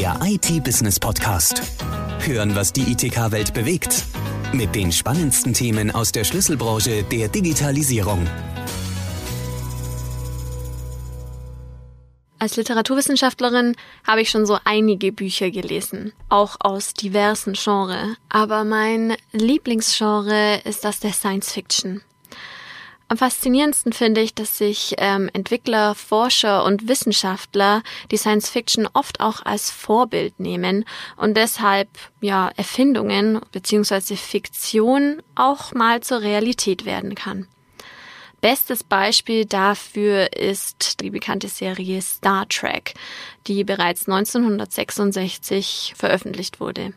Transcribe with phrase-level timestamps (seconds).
[0.00, 1.62] der IT-Business-Podcast.
[2.20, 4.04] Hören, was die ITK-Welt bewegt.
[4.52, 8.26] Mit den spannendsten Themen aus der Schlüsselbranche der Digitalisierung.
[12.38, 13.74] Als Literaturwissenschaftlerin
[14.06, 18.18] habe ich schon so einige Bücher gelesen, auch aus diversen Genres.
[18.28, 22.02] Aber mein Lieblingsgenre ist das der Science Fiction.
[23.08, 29.20] Am faszinierendsten finde ich, dass sich ähm, Entwickler, Forscher und Wissenschaftler die Science Fiction oft
[29.20, 30.84] auch als Vorbild nehmen
[31.16, 31.88] und deshalb
[32.20, 34.16] ja Erfindungen bzw.
[34.16, 37.46] Fiktion auch mal zur Realität werden kann.
[38.40, 42.94] Bestes Beispiel dafür ist die bekannte Serie Star Trek,
[43.46, 46.92] die bereits 1966 veröffentlicht wurde.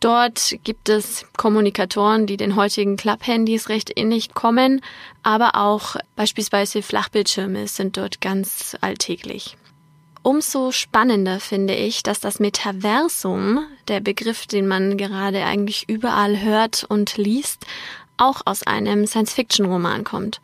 [0.00, 4.82] Dort gibt es Kommunikatoren, die den heutigen Club-Handys recht ähnlich kommen,
[5.22, 9.56] aber auch beispielsweise Flachbildschirme sind dort ganz alltäglich.
[10.22, 16.84] Umso spannender finde ich, dass das Metaversum, der Begriff, den man gerade eigentlich überall hört
[16.84, 17.64] und liest,
[18.16, 20.40] auch aus einem Science-Fiction-Roman kommt.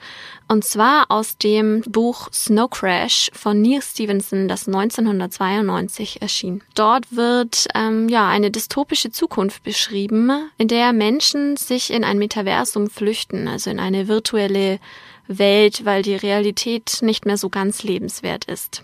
[0.48, 6.62] Und zwar aus dem Buch Snow Crash von Neil Stevenson, das 1992 erschien.
[6.74, 12.90] Dort wird ähm, ja eine dystopische Zukunft beschrieben, in der Menschen sich in ein Metaversum
[12.90, 14.78] flüchten, also in eine virtuelle
[15.26, 18.82] Welt, weil die Realität nicht mehr so ganz lebenswert ist.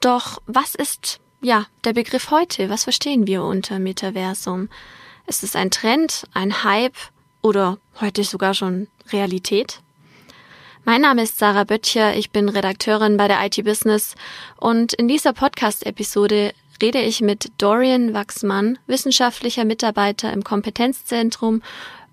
[0.00, 2.68] Doch was ist ja der Begriff heute?
[2.68, 4.68] Was verstehen wir unter Metaversum?
[5.26, 6.96] Ist es ein Trend, ein Hype
[7.48, 9.80] oder heute sogar schon Realität?
[10.84, 14.14] Mein Name ist Sarah Böttcher, ich bin Redakteurin bei der IT Business
[14.58, 21.62] und in dieser Podcast-Episode rede ich mit Dorian Wachsmann, wissenschaftlicher Mitarbeiter im Kompetenzzentrum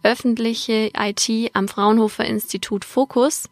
[0.04, 3.50] öffentliche IT am Fraunhofer Institut Fokus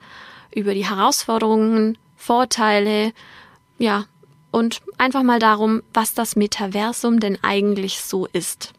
[0.55, 3.11] über die Herausforderungen, Vorteile,
[3.77, 4.05] ja,
[4.51, 8.73] und einfach mal darum, was das Metaversum denn eigentlich so ist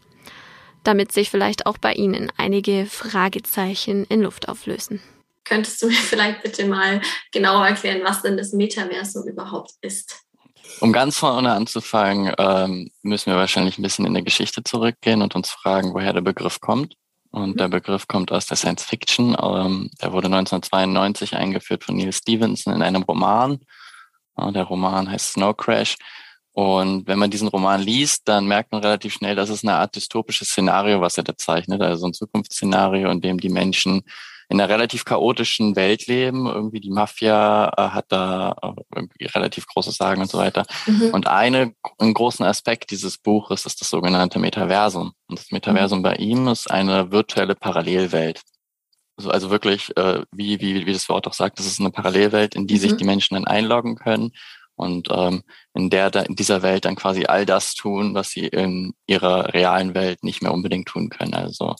[0.85, 5.01] damit sich vielleicht auch bei Ihnen einige Fragezeichen in Luft auflösen.
[5.45, 7.01] Könntest du mir vielleicht bitte mal
[7.33, 10.21] genauer erklären, was denn das Metaversum überhaupt ist?
[10.81, 15.35] Um ganz vorne anzufangen, ähm, müssen wir wahrscheinlich ein bisschen in der Geschichte zurückgehen und
[15.35, 16.97] uns fragen, woher der Begriff kommt.
[17.31, 17.73] Und der mhm.
[17.73, 19.37] Begriff kommt aus der Science Fiction.
[19.41, 23.59] Ähm, der wurde 1992 eingeführt von Neil Stevenson in einem Roman.
[24.37, 25.97] Der Roman heißt Snow Crash
[26.55, 29.97] und wenn man diesen Roman liest, dann merkt man relativ schnell, dass es eine Art
[29.97, 34.03] dystopisches Szenario, was er da zeichnet, also ein Zukunftsszenario, in dem die Menschen
[34.49, 36.47] in einer relativ chaotischen Welt leben.
[36.47, 38.55] Irgendwie die Mafia äh, hat da
[38.95, 40.65] irgendwie relativ großes Sagen und so weiter.
[40.87, 41.11] Mhm.
[41.13, 45.13] Und eine, einen großen Aspekt dieses Buches ist das sogenannte Metaversum.
[45.27, 46.03] Und das Metaversum mhm.
[46.05, 48.43] bei ihm ist eine virtuelle Parallelwelt.
[49.17, 52.55] Also, also wirklich, äh, wie, wie, wie das Wort auch sagt, das ist eine Parallelwelt,
[52.55, 52.79] in die mhm.
[52.79, 54.31] sich die Menschen dann einloggen können
[54.77, 55.43] und ähm,
[55.75, 59.95] in der in dieser Welt dann quasi all das tun, was sie in ihrer realen
[59.95, 61.35] Welt nicht mehr unbedingt tun können.
[61.35, 61.75] Also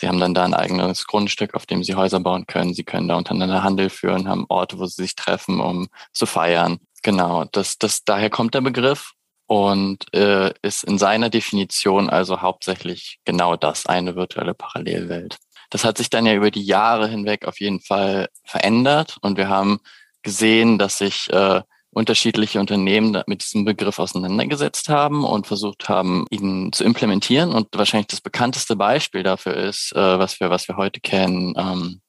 [0.00, 2.74] sie haben dann da ein eigenes Grundstück, auf dem sie Häuser bauen können.
[2.74, 6.78] Sie können da untereinander Handel führen, haben Orte, wo sie sich treffen, um zu feiern.
[7.02, 9.12] Genau, das, das daher kommt der Begriff
[9.46, 15.38] und äh, ist in seiner Definition also hauptsächlich genau das, eine virtuelle Parallelwelt.
[15.70, 19.48] Das hat sich dann ja über die Jahre hinweg auf jeden Fall verändert und wir
[19.48, 19.80] haben
[20.22, 21.62] gesehen, dass sich äh,
[21.92, 27.52] unterschiedliche Unternehmen mit diesem Begriff auseinandergesetzt haben und versucht haben, ihn zu implementieren.
[27.52, 32.00] Und wahrscheinlich das bekannteste Beispiel dafür ist, äh, was wir, was wir heute kennen, ähm,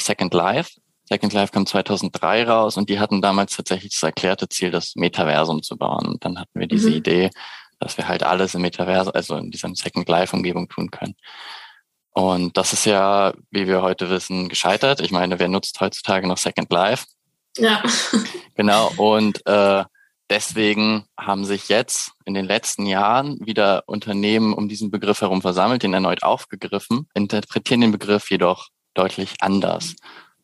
[0.00, 0.72] Second Life.
[1.06, 5.62] Second Life kam 2003 raus und die hatten damals tatsächlich das erklärte Ziel, das Metaversum
[5.62, 6.06] zu bauen.
[6.06, 6.96] Und dann hatten wir diese mhm.
[6.96, 7.30] Idee,
[7.78, 11.14] dass wir halt alles im Metaversum, also in dieser Second Life Umgebung tun können.
[12.12, 15.00] Und das ist ja, wie wir heute wissen, gescheitert.
[15.00, 17.06] Ich meine, wer nutzt heutzutage noch Second Life?
[17.56, 17.82] Ja.
[18.56, 19.84] Genau, und äh,
[20.30, 25.82] deswegen haben sich jetzt in den letzten Jahren wieder Unternehmen um diesen Begriff herum versammelt,
[25.82, 29.96] den erneut aufgegriffen, interpretieren den Begriff jedoch deutlich anders.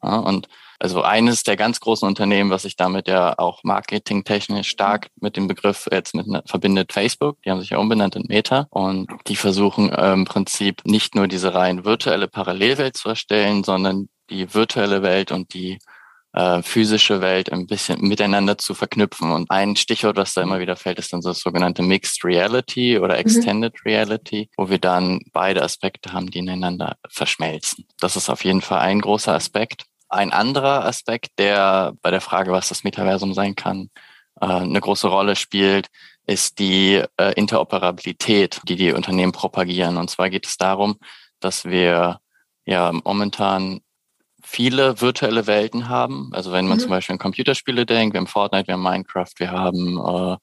[0.03, 0.49] Ja, und
[0.79, 5.47] also eines der ganz großen Unternehmen, was sich damit ja auch marketingtechnisch stark mit dem
[5.47, 7.37] Begriff jetzt mit verbindet, Facebook.
[7.43, 11.29] Die haben sich ja umbenannt in Meta und die versuchen äh, im Prinzip nicht nur
[11.29, 15.79] diese rein virtuelle Parallelwelt zu erstellen, sondern die virtuelle Welt und die
[16.33, 19.33] äh, physische Welt ein bisschen miteinander zu verknüpfen.
[19.33, 22.99] Und ein Stichwort, was da immer wieder fällt, ist dann so das sogenannte Mixed Reality
[22.99, 23.21] oder mhm.
[23.21, 23.91] Extended mhm.
[23.91, 27.87] Reality, wo wir dann beide Aspekte haben, die ineinander verschmelzen.
[27.99, 29.85] Das ist auf jeden Fall ein großer Aspekt.
[30.09, 33.91] Ein anderer Aspekt, der bei der Frage, was das Metaversum sein kann,
[34.41, 35.89] äh, eine große Rolle spielt,
[36.27, 39.97] ist die äh, Interoperabilität, die die Unternehmen propagieren.
[39.97, 40.97] Und zwar geht es darum,
[41.41, 42.21] dass wir
[42.67, 43.81] ja momentan
[44.43, 46.31] viele virtuelle Welten haben.
[46.33, 46.83] Also wenn man mhm.
[46.83, 50.37] zum Beispiel an Computerspiele denkt, wir haben Fortnite, wir haben Minecraft, wir haben äh,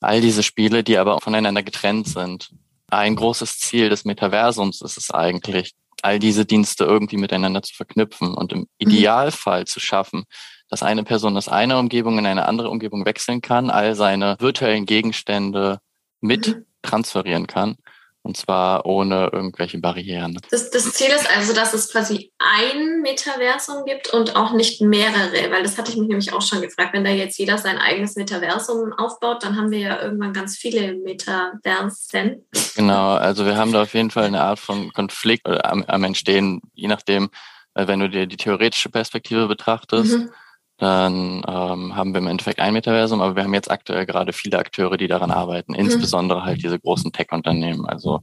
[0.00, 2.50] all diese Spiele, die aber voneinander getrennt sind.
[2.90, 5.72] Ein großes Ziel des Metaversums ist es eigentlich,
[6.02, 8.66] all diese Dienste irgendwie miteinander zu verknüpfen und im mhm.
[8.78, 10.24] Idealfall zu schaffen,
[10.68, 14.86] dass eine Person aus einer Umgebung in eine andere Umgebung wechseln kann, all seine virtuellen
[14.86, 15.80] Gegenstände
[16.20, 16.64] mit mhm.
[16.82, 17.76] transferieren kann
[18.22, 20.38] und zwar ohne irgendwelche Barrieren.
[20.50, 25.50] Das, das, Ziel ist also, dass es quasi ein Metaversum gibt und auch nicht mehrere,
[25.50, 26.92] weil das hatte ich mich nämlich auch schon gefragt.
[26.92, 30.94] Wenn da jetzt jeder sein eigenes Metaversum aufbaut, dann haben wir ja irgendwann ganz viele
[30.94, 32.46] Metaversen.
[32.76, 36.60] Genau, also wir haben da auf jeden Fall eine Art von Konflikt am, am Entstehen,
[36.74, 37.30] je nachdem,
[37.74, 40.18] äh, wenn du dir die theoretische Perspektive betrachtest.
[40.18, 40.30] Mhm
[40.80, 44.58] dann ähm, haben wir im Endeffekt ein Metaversum, aber wir haben jetzt aktuell gerade viele
[44.58, 48.22] Akteure, die daran arbeiten, insbesondere halt diese großen Tech-Unternehmen, also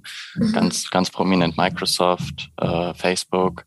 [0.53, 3.65] ganz, ganz prominent Microsoft, äh, Facebook,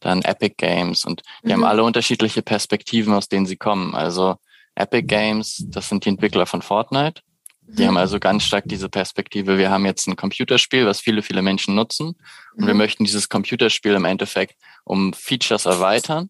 [0.00, 1.52] dann Epic Games und die mhm.
[1.52, 3.94] haben alle unterschiedliche Perspektiven, aus denen sie kommen.
[3.94, 4.34] Also
[4.74, 7.22] Epic Games, das sind die Entwickler von Fortnite.
[7.68, 7.98] Die haben mhm.
[7.98, 9.56] also ganz stark diese Perspektive.
[9.56, 12.16] Wir haben jetzt ein Computerspiel, was viele, viele Menschen nutzen.
[12.56, 12.78] Und wir mhm.
[12.78, 16.28] möchten dieses Computerspiel im Endeffekt um Features erweitern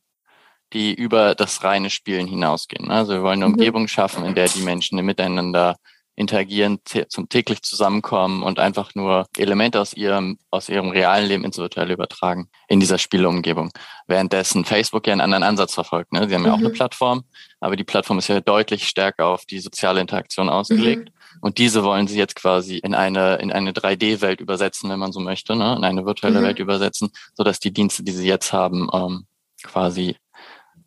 [0.72, 2.90] die über das reine Spielen hinausgehen.
[2.90, 3.54] Also wir wollen eine mhm.
[3.54, 5.76] Umgebung schaffen, in der die Menschen miteinander
[6.14, 6.78] interagieren,
[7.08, 11.94] zum täglich zusammenkommen und einfach nur Elemente aus ihrem, aus ihrem realen Leben ins Virtuelle
[11.94, 13.70] übertragen in dieser Spieleumgebung.
[14.06, 16.12] Währenddessen Facebook ja einen anderen Ansatz verfolgt.
[16.12, 16.28] Ne?
[16.28, 16.74] Sie haben ja auch eine mhm.
[16.74, 17.24] Plattform,
[17.60, 21.08] aber die Plattform ist ja deutlich stärker auf die soziale Interaktion ausgelegt.
[21.08, 21.38] Mhm.
[21.40, 25.20] Und diese wollen sie jetzt quasi in eine, in eine 3D-Welt übersetzen, wenn man so
[25.20, 25.74] möchte, ne?
[25.76, 26.44] in eine virtuelle mhm.
[26.44, 29.26] Welt übersetzen, so dass die Dienste, die sie jetzt haben, ähm,
[29.62, 30.16] quasi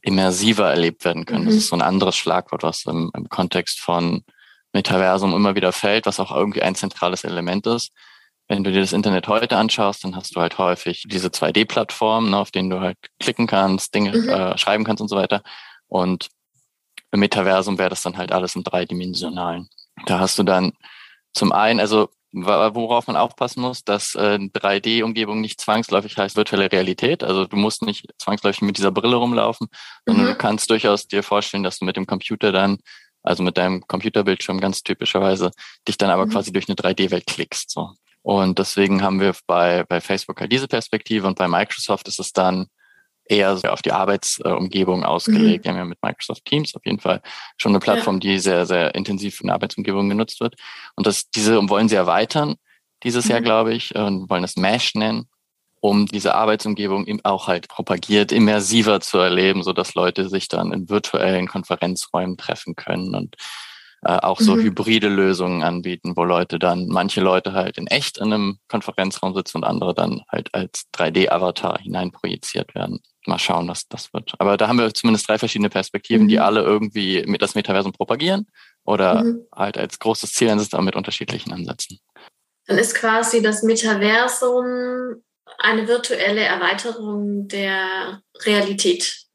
[0.06, 1.44] immersiver erlebt werden können.
[1.44, 1.48] Mhm.
[1.48, 4.24] Das ist so ein anderes Schlagwort, was im, im Kontext von
[4.72, 7.92] Metaversum immer wieder fällt, was auch irgendwie ein zentrales Element ist.
[8.48, 12.38] Wenn du dir das Internet heute anschaust, dann hast du halt häufig diese 2D-Plattformen, ne,
[12.38, 14.30] auf denen du halt klicken kannst, Dinge mhm.
[14.30, 15.42] äh, schreiben kannst und so weiter.
[15.88, 16.30] Und
[17.12, 19.70] im Metaversum wäre das dann halt alles im dreidimensionalen.
[20.06, 20.74] Da hast du dann
[21.34, 22.10] zum einen, also
[22.44, 27.24] worauf man aufpassen muss, dass äh, 3D-Umgebung nicht zwangsläufig heißt virtuelle Realität.
[27.24, 29.68] Also du musst nicht zwangsläufig mit dieser Brille rumlaufen,
[30.06, 30.30] sondern mhm.
[30.30, 32.78] du kannst durchaus dir vorstellen, dass du mit dem Computer dann,
[33.24, 35.52] also mit deinem Computerbildschirm ganz typischerweise,
[35.88, 36.32] dich dann aber mhm.
[36.32, 37.72] quasi durch eine 3D-Welt klickst.
[37.72, 37.92] So.
[38.22, 42.34] Und deswegen haben wir bei, bei Facebook halt diese Perspektive und bei Microsoft ist es
[42.34, 42.68] dann
[43.28, 45.64] eher auf die Arbeitsumgebung ausgelegt.
[45.64, 45.64] Mhm.
[45.64, 47.22] Wir haben ja mit Microsoft Teams auf jeden Fall
[47.58, 48.20] schon eine Plattform, ja.
[48.20, 50.56] die sehr, sehr intensiv in der Arbeitsumgebung genutzt wird.
[50.96, 52.56] Und das, diese wollen sie erweitern
[53.04, 53.32] dieses mhm.
[53.32, 55.28] Jahr, glaube ich, und wollen es Mesh nennen,
[55.80, 60.90] um diese Arbeitsumgebung auch halt propagiert, immersiver zu erleben, so dass Leute sich dann in
[60.90, 63.36] virtuellen Konferenzräumen treffen können und
[64.04, 64.62] äh, auch so mhm.
[64.62, 69.58] hybride Lösungen anbieten, wo Leute dann, manche Leute halt in echt in einem Konferenzraum sitzen
[69.58, 74.34] und andere dann halt als 3D-Avatar hineinprojiziert werden mal schauen, was das wird.
[74.40, 76.30] Aber da haben wir zumindest drei verschiedene Perspektiven, mhm.
[76.30, 78.48] die alle irgendwie mit das Metaversum propagieren
[78.84, 79.46] oder mhm.
[79.54, 82.00] halt als großes Ziel ansetzen, aber mit unterschiedlichen Ansätzen.
[82.68, 85.22] Dann ist quasi das Metaversum
[85.58, 89.26] eine virtuelle Erweiterung der Realität,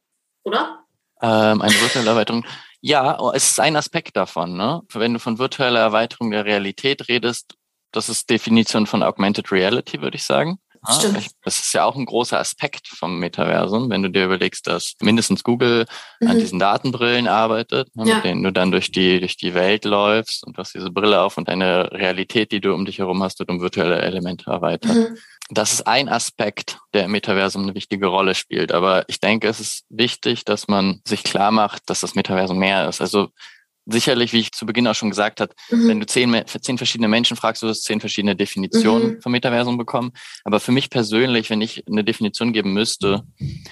[0.42, 0.84] oder?
[1.22, 2.44] Ähm, eine virtuelle Erweiterung.
[2.80, 4.56] Ja, es ist ein Aspekt davon.
[4.56, 4.82] Ne?
[4.92, 7.54] Wenn du von virtueller Erweiterung der Realität redest,
[7.92, 10.58] das ist Definition von Augmented Reality, würde ich sagen.
[10.88, 11.26] Stimmt.
[11.44, 15.44] Das ist ja auch ein großer Aspekt vom Metaversum, wenn du dir überlegst, dass mindestens
[15.44, 15.84] Google
[16.20, 16.28] mhm.
[16.28, 18.14] an diesen Datenbrillen arbeitet, ne, ja.
[18.16, 21.20] mit denen du dann durch die, durch die Welt läufst und du hast diese Brille
[21.20, 24.96] auf und deine Realität, die du um dich herum hast, wird um virtuelle Elemente erweitert.
[24.96, 25.18] Mhm.
[25.50, 28.70] Das ist ein Aspekt, der im Metaversum eine wichtige Rolle spielt.
[28.72, 32.88] Aber ich denke, es ist wichtig, dass man sich klar macht, dass das Metaversum mehr
[32.88, 33.00] ist.
[33.00, 33.30] Also
[33.86, 35.88] sicherlich, wie ich zu Beginn auch schon gesagt habe, mhm.
[35.88, 39.22] wenn du zehn, zehn verschiedene Menschen fragst, du wirst zehn verschiedene Definitionen mhm.
[39.22, 40.12] vom Metaversum bekommen.
[40.44, 43.22] Aber für mich persönlich, wenn ich eine Definition geben müsste,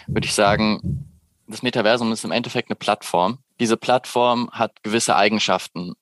[0.07, 1.09] würde ich sagen,
[1.47, 3.39] das Metaversum ist im Endeffekt eine Plattform.
[3.59, 5.95] Diese Plattform hat gewisse Eigenschaften,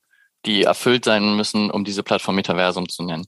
[0.45, 3.27] die erfüllt sein müssen, um diese Plattform Metaversum zu nennen.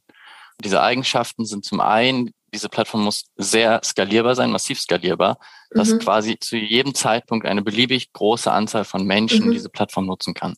[0.63, 5.39] Diese Eigenschaften sind zum einen, diese Plattform muss sehr skalierbar sein, massiv skalierbar,
[5.71, 5.99] dass mhm.
[6.01, 9.53] quasi zu jedem Zeitpunkt eine beliebig große Anzahl von Menschen mhm.
[9.53, 10.55] diese Plattform nutzen kann.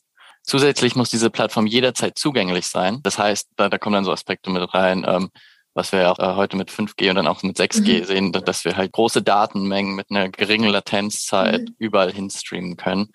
[0.51, 2.99] Zusätzlich muss diese Plattform jederzeit zugänglich sein.
[3.03, 5.29] Das heißt, da, da kommen dann so Aspekte mit rein, ähm,
[5.73, 8.03] was wir auch äh, heute mit 5G und dann auch mit 6G mhm.
[8.03, 11.75] sehen, dass wir halt große Datenmengen mit einer geringen Latenzzeit mhm.
[11.77, 13.13] überall hinstreamen können,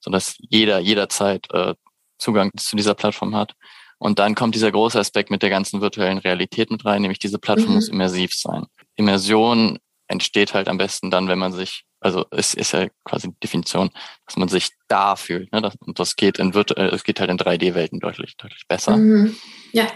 [0.00, 1.74] sodass jeder jederzeit äh,
[2.16, 3.52] Zugang zu dieser Plattform hat.
[3.98, 7.38] Und dann kommt dieser große Aspekt mit der ganzen virtuellen Realität mit rein, nämlich diese
[7.38, 7.74] Plattform mhm.
[7.74, 8.64] muss immersiv sein.
[8.96, 13.40] Immersion entsteht halt am besten dann, wenn man sich also es ist ja quasi die
[13.40, 13.90] Definition,
[14.26, 15.52] dass man sich da fühlt.
[15.52, 15.60] Ne?
[15.60, 18.96] Das, und das geht in virtuell, es geht halt in 3D-Welten deutlich, deutlich besser.
[18.96, 19.36] Mhm.
[19.72, 19.86] Ja.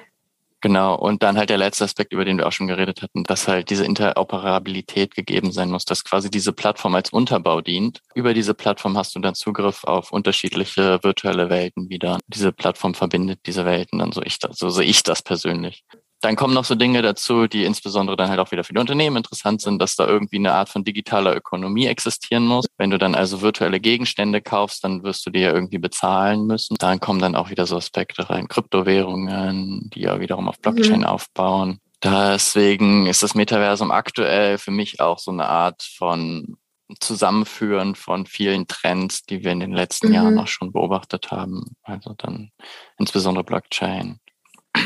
[0.62, 3.49] Genau, und dann halt der letzte Aspekt, über den wir auch schon geredet hatten, dass
[3.49, 8.00] halt diese Interoperabilität gegeben sein muss, dass quasi diese Plattform als Unterbau dient.
[8.14, 12.21] Über diese Plattform hast du dann Zugriff auf unterschiedliche virtuelle Welten wieder.
[12.28, 15.82] Diese Plattform verbindet diese Welten, dann so ich das, so sehe ich das persönlich.
[16.23, 19.17] Dann kommen noch so Dinge dazu, die insbesondere dann halt auch wieder für die Unternehmen
[19.17, 22.67] interessant sind, dass da irgendwie eine Art von digitaler Ökonomie existieren muss.
[22.79, 26.76] Wenn du dann also virtuelle Gegenstände kaufst, dann wirst du die ja irgendwie bezahlen müssen.
[26.79, 31.07] Dann kommen dann auch wieder so Aspekte rein, Kryptowährungen, die ja wiederum auf Blockchain mhm.
[31.07, 31.81] aufbauen.
[32.05, 36.57] Deswegen ist das Metaversum aktuell für mich auch so eine Art von
[37.00, 40.14] Zusammenführen von vielen Trends, die wir in den letzten mhm.
[40.14, 41.76] Jahren auch schon beobachtet haben.
[41.83, 42.50] Also dann
[42.99, 44.19] insbesondere Blockchain,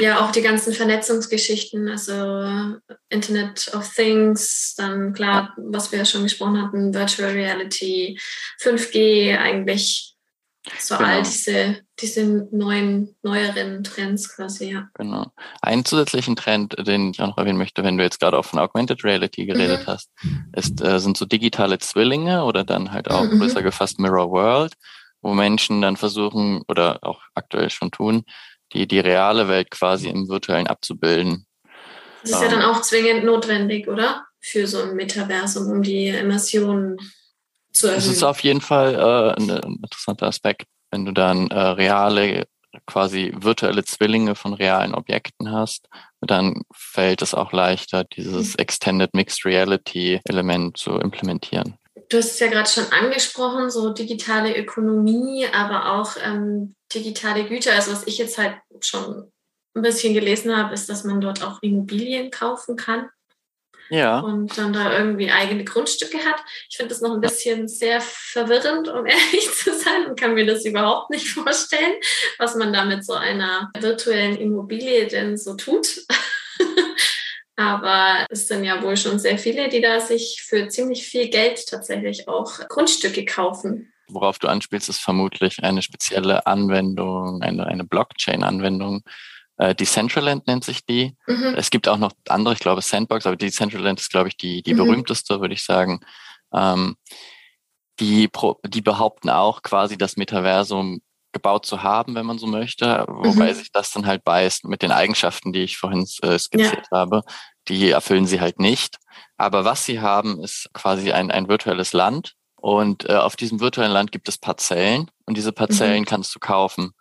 [0.00, 2.76] ja, auch die ganzen Vernetzungsgeschichten, also
[3.08, 8.18] Internet of Things, dann klar, was wir ja schon gesprochen hatten, Virtual Reality,
[8.60, 10.16] 5G, eigentlich
[10.78, 11.08] so genau.
[11.08, 14.88] all diese, diese neuen, neueren Trends quasi, ja.
[14.94, 15.26] Genau.
[15.62, 18.58] Einen zusätzlichen Trend, den ich auch noch erwähnen möchte, wenn du jetzt gerade auch von
[18.58, 19.86] Augmented Reality geredet mhm.
[19.86, 20.10] hast,
[20.54, 23.38] ist, äh, sind so digitale Zwillinge oder dann halt auch mhm.
[23.38, 24.74] größer gefasst Mirror World,
[25.22, 28.24] wo Menschen dann versuchen oder auch aktuell schon tun,
[28.72, 31.46] die, die reale Welt quasi im virtuellen abzubilden.
[32.22, 32.66] Das ist ja dann ähm.
[32.66, 34.24] auch zwingend notwendig, oder?
[34.40, 36.98] Für so ein Metaversum, um die Immersion
[37.72, 38.02] zu erhöhen.
[38.02, 42.46] Das ist auf jeden Fall äh, ein, ein interessanter Aspekt, wenn du dann äh, reale,
[42.86, 45.88] quasi virtuelle Zwillinge von realen Objekten hast,
[46.20, 48.58] dann fällt es auch leichter, dieses mhm.
[48.58, 51.76] Extended Mixed Reality Element zu implementieren.
[52.08, 57.72] Du hast es ja gerade schon angesprochen, so digitale Ökonomie, aber auch ähm, digitale Güter.
[57.72, 59.32] Also was ich jetzt halt schon
[59.74, 63.08] ein bisschen gelesen habe, ist, dass man dort auch Immobilien kaufen kann.
[63.88, 64.18] Ja.
[64.20, 66.40] Und dann da irgendwie eigene Grundstücke hat.
[66.68, 70.46] Ich finde das noch ein bisschen sehr verwirrend, um ehrlich zu sein, und kann mir
[70.46, 71.94] das überhaupt nicht vorstellen,
[72.38, 76.04] was man da mit so einer virtuellen Immobilie denn so tut.
[77.56, 81.66] Aber es sind ja wohl schon sehr viele, die da sich für ziemlich viel Geld
[81.66, 83.92] tatsächlich auch Grundstücke kaufen.
[84.08, 89.02] Worauf du anspielst, ist vermutlich eine spezielle Anwendung, eine, eine Blockchain-Anwendung.
[89.56, 91.16] Äh, Decentraland nennt sich die.
[91.26, 91.54] Mhm.
[91.56, 94.74] Es gibt auch noch andere, ich glaube Sandbox, aber Decentraland ist, glaube ich, die, die
[94.74, 94.78] mhm.
[94.78, 96.00] berühmteste, würde ich sagen.
[96.52, 96.96] Ähm,
[97.98, 98.28] die,
[98.66, 101.00] die behaupten auch quasi das Metaversum
[101.32, 103.54] gebaut zu haben, wenn man so möchte, wobei mhm.
[103.54, 106.98] sich das dann halt beißt mit den Eigenschaften, die ich vorhin äh, skizziert ja.
[106.98, 107.22] habe.
[107.68, 108.96] Die erfüllen sie halt nicht.
[109.36, 113.92] Aber was sie haben, ist quasi ein, ein virtuelles Land, und äh, auf diesem virtuellen
[113.92, 116.06] Land gibt es Parzellen und diese Parzellen mhm.
[116.06, 116.92] kannst du kaufen.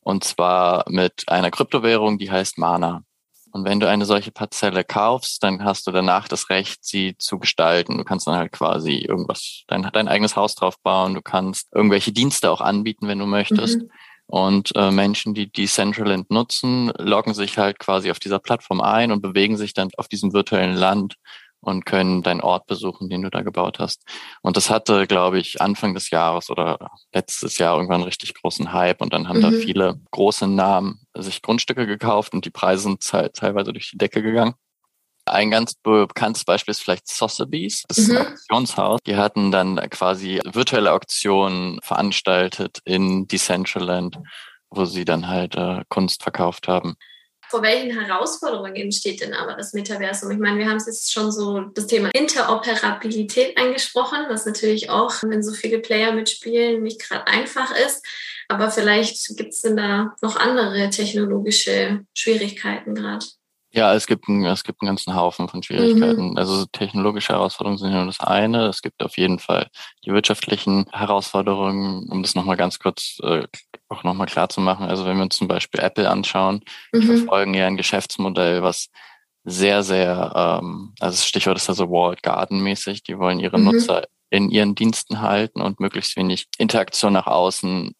[0.00, 3.04] Und zwar mit einer Kryptowährung, die heißt Mana.
[3.54, 7.38] Und wenn du eine solche Parzelle kaufst, dann hast du danach das Recht, sie zu
[7.38, 7.96] gestalten.
[7.96, 11.14] Du kannst dann halt quasi irgendwas, dein, dein eigenes Haus drauf bauen.
[11.14, 13.82] Du kannst irgendwelche Dienste auch anbieten, wenn du möchtest.
[13.82, 13.90] Mhm.
[14.26, 19.22] Und äh, Menschen, die Decentraland nutzen, loggen sich halt quasi auf dieser Plattform ein und
[19.22, 21.14] bewegen sich dann auf diesem virtuellen Land
[21.66, 24.02] und können deinen Ort besuchen, den du da gebaut hast.
[24.42, 28.72] Und das hatte, glaube ich, Anfang des Jahres oder letztes Jahr irgendwann einen richtig großen
[28.72, 29.42] Hype und dann haben mhm.
[29.42, 34.22] da viele große Namen sich Grundstücke gekauft und die Preise sind teilweise durch die Decke
[34.22, 34.54] gegangen.
[35.26, 38.32] Ein ganz bekanntes Beispiel ist vielleicht Sotheby's, das ist ein mhm.
[38.32, 39.00] Auktionshaus.
[39.06, 44.18] Die hatten dann quasi virtuelle Auktionen veranstaltet in Decentraland,
[44.68, 46.96] wo sie dann halt äh, Kunst verkauft haben
[47.54, 50.28] vor welchen Herausforderungen entsteht denn aber das Metaversum?
[50.32, 55.22] Ich meine, wir haben es jetzt schon so das Thema Interoperabilität angesprochen, was natürlich auch,
[55.22, 58.04] wenn so viele Player mitspielen, nicht gerade einfach ist.
[58.48, 63.24] Aber vielleicht gibt es denn da noch andere technologische Schwierigkeiten gerade.
[63.74, 66.30] Ja, es gibt, einen, es gibt einen ganzen Haufen von Schwierigkeiten.
[66.30, 66.36] Mhm.
[66.36, 68.68] Also technologische Herausforderungen sind ja nur das eine.
[68.68, 69.68] Es gibt auf jeden Fall
[70.04, 73.42] die wirtschaftlichen Herausforderungen, um das nochmal ganz kurz äh,
[73.88, 74.86] auch nochmal klar zu machen.
[74.86, 76.60] Also wenn wir uns zum Beispiel Apple anschauen,
[76.92, 77.00] mhm.
[77.00, 78.90] die verfolgen ja ein Geschäftsmodell, was
[79.42, 83.64] sehr, sehr, ähm, also das Stichwort ist also Walled Garden mäßig, die wollen ihre mhm.
[83.64, 87.92] Nutzer in ihren Diensten halten und möglichst wenig Interaktion nach außen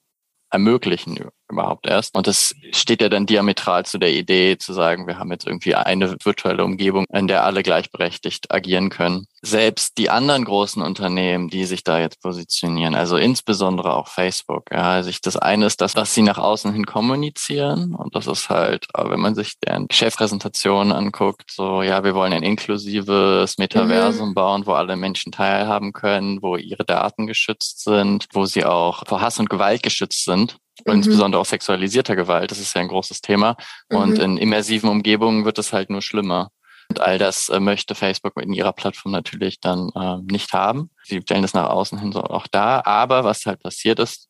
[0.50, 1.16] ermöglichen
[1.50, 2.16] überhaupt erst.
[2.16, 5.74] Und das steht ja dann diametral zu der Idee zu sagen, wir haben jetzt irgendwie
[5.74, 9.26] eine virtuelle Umgebung, in der alle gleichberechtigt agieren können.
[9.42, 14.92] Selbst die anderen großen Unternehmen, die sich da jetzt positionieren, also insbesondere auch Facebook, ja,
[14.92, 17.94] also das eine ist das, was sie nach außen hin kommunizieren.
[17.94, 22.42] Und das ist halt, wenn man sich deren Chefpräsentationen anguckt, so, ja, wir wollen ein
[22.42, 24.34] inklusives Metaversum mhm.
[24.34, 29.20] bauen, wo alle Menschen teilhaben können, wo ihre Daten geschützt sind, wo sie auch vor
[29.20, 30.56] Hass und Gewalt geschützt sind
[30.92, 30.98] mhm.
[30.98, 33.56] insbesondere auch sexualisierter Gewalt, das ist ja ein großes Thema.
[33.90, 33.96] Mhm.
[33.96, 36.50] Und in immersiven Umgebungen wird es halt nur schlimmer.
[36.90, 40.90] Und all das äh, möchte Facebook in ihrer Plattform natürlich dann äh, nicht haben.
[41.04, 42.82] Sie stellen das nach außen hin so auch da.
[42.84, 44.28] Aber was halt passiert ist,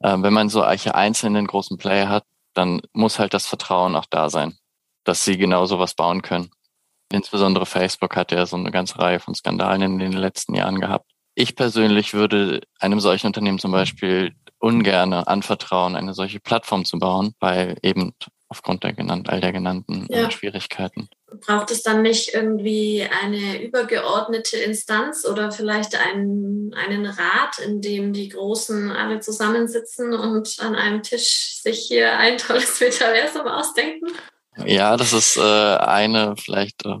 [0.00, 4.06] äh, wenn man so solche einzelnen großen Player hat, dann muss halt das Vertrauen auch
[4.08, 4.56] da sein.
[5.06, 6.50] dass sie genau sowas bauen können.
[7.12, 11.10] Insbesondere Facebook hat ja so eine ganze Reihe von Skandalen in den letzten Jahren gehabt.
[11.34, 14.34] Ich persönlich würde einem solchen Unternehmen zum Beispiel
[14.66, 18.12] ungern anvertrauen, eine solche Plattform zu bauen, weil eben
[18.48, 20.30] aufgrund der genannten, all der genannten äh, ja.
[20.30, 21.08] Schwierigkeiten.
[21.46, 28.12] Braucht es dann nicht irgendwie eine übergeordnete Instanz oder vielleicht einen, einen Rat, in dem
[28.12, 34.08] die Großen alle zusammensitzen und an einem Tisch sich hier ein tolles Metaversum ausdenken?
[34.64, 36.96] Ja, das ist äh, eine vielleicht, äh,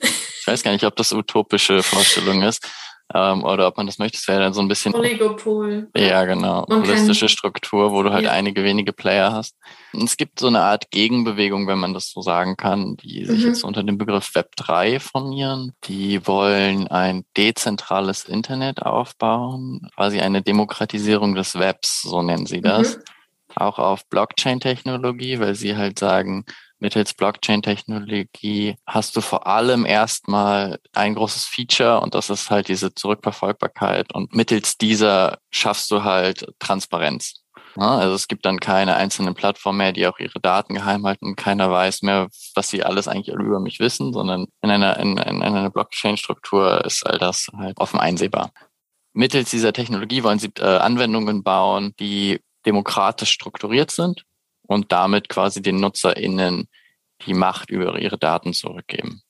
[0.00, 2.66] ich weiß gar nicht, ob das utopische Vorstellung ist
[3.14, 4.18] ähm, oder ob man das möchte.
[4.18, 5.88] Es wäre dann so ein bisschen Oligopol.
[5.96, 6.66] Ja, genau.
[6.68, 8.32] Holistische Struktur, wo du halt ja.
[8.32, 9.56] einige wenige Player hast.
[9.92, 13.40] Und es gibt so eine Art Gegenbewegung, wenn man das so sagen kann, die sich
[13.40, 13.46] mhm.
[13.48, 15.72] jetzt unter dem Begriff Web 3 formieren.
[15.84, 22.96] Die wollen ein dezentrales Internet aufbauen, quasi eine Demokratisierung des Webs, so nennen sie das.
[22.96, 23.02] Mhm.
[23.56, 26.44] Auch auf Blockchain-Technologie, weil sie halt sagen,
[26.80, 32.94] mittels Blockchain-Technologie hast du vor allem erstmal ein großes Feature und das ist halt diese
[32.94, 37.42] Zurückverfolgbarkeit und mittels dieser schaffst du halt Transparenz.
[37.76, 41.36] Also es gibt dann keine einzelnen Plattformen mehr, die auch ihre Daten geheim halten und
[41.36, 45.42] keiner weiß mehr, was sie alles eigentlich über mich wissen, sondern in einer, in, in
[45.42, 48.50] einer Blockchain-Struktur ist all das halt offen einsehbar.
[49.12, 54.24] Mittels dieser Technologie wollen sie äh, Anwendungen bauen, die demokratisch strukturiert sind
[54.68, 56.68] und damit quasi den NutzerInnen
[57.26, 59.22] die Macht über ihre Daten zurückgeben.